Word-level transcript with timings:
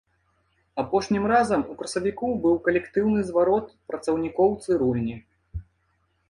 Апошнім 0.83 1.27
разам 1.31 1.61
у 1.73 1.75
красавіку 1.81 2.29
быў 2.45 2.55
калектыўны 2.69 3.19
зварот 3.29 3.67
працаўнікоў 3.93 4.49
цырульні. 4.65 5.15